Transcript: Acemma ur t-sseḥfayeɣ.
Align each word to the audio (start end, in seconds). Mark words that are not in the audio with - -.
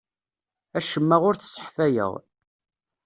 Acemma 0.77 1.17
ur 1.27 1.35
t-sseḥfayeɣ. 1.35 2.11